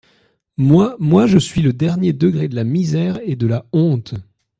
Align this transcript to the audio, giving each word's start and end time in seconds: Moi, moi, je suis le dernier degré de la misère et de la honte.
Moi, 0.57 0.95
moi, 0.99 1.27
je 1.27 1.37
suis 1.37 1.61
le 1.61 1.73
dernier 1.73 2.11
degré 2.11 2.47
de 2.47 2.55
la 2.55 2.63
misère 2.63 3.19
et 3.23 3.35
de 3.35 3.45
la 3.45 3.67
honte. 3.71 4.15